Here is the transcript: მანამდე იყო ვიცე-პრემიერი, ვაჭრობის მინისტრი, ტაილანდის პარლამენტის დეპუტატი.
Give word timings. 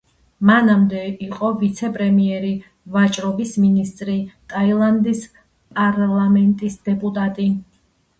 მანამდე 0.49 0.99
იყო 1.25 1.49
ვიცე-პრემიერი, 1.57 2.53
ვაჭრობის 2.95 3.51
მინისტრი, 3.65 4.15
ტაილანდის 4.55 5.21
პარლამენტის 5.81 6.79
დეპუტატი. 6.89 7.47